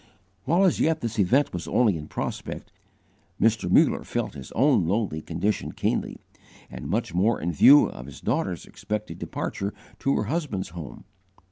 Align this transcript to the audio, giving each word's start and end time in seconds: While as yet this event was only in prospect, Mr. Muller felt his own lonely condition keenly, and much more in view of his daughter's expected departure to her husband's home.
While 0.45 0.63
as 0.65 0.79
yet 0.79 1.01
this 1.01 1.19
event 1.19 1.53
was 1.53 1.67
only 1.67 1.95
in 1.95 2.07
prospect, 2.07 2.71
Mr. 3.39 3.69
Muller 3.69 4.03
felt 4.03 4.33
his 4.33 4.51
own 4.53 4.87
lonely 4.87 5.21
condition 5.21 5.73
keenly, 5.73 6.17
and 6.71 6.87
much 6.89 7.13
more 7.13 7.39
in 7.39 7.51
view 7.51 7.85
of 7.87 8.07
his 8.07 8.19
daughter's 8.19 8.65
expected 8.65 9.19
departure 9.19 9.75
to 9.99 10.15
her 10.15 10.23
husband's 10.23 10.69
home. 10.69 11.05